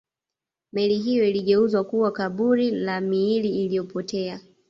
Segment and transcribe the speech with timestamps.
[0.73, 4.39] meli hiyo iligeuzwa kuwa kaburi la miili iliyopotea